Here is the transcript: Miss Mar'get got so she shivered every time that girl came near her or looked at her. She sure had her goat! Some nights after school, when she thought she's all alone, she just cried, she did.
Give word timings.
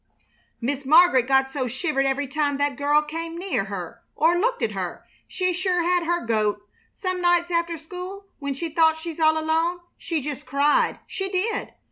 Miss 0.59 0.83
Mar'get 0.83 1.27
got 1.27 1.51
so 1.51 1.67
she 1.67 1.77
shivered 1.77 2.07
every 2.07 2.25
time 2.27 2.57
that 2.57 2.75
girl 2.75 3.03
came 3.03 3.37
near 3.37 3.65
her 3.65 4.01
or 4.15 4.35
looked 4.39 4.63
at 4.63 4.71
her. 4.71 5.05
She 5.27 5.53
sure 5.53 5.83
had 5.83 6.05
her 6.05 6.25
goat! 6.25 6.59
Some 6.91 7.21
nights 7.21 7.51
after 7.51 7.77
school, 7.77 8.25
when 8.39 8.55
she 8.55 8.69
thought 8.69 8.97
she's 8.97 9.19
all 9.19 9.37
alone, 9.37 9.79
she 9.99 10.19
just 10.19 10.47
cried, 10.47 10.97
she 11.05 11.29
did. 11.29 11.73